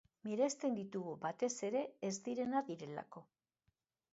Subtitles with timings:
[0.27, 3.25] Miresten ditugu, batez ere, ez direna direlako.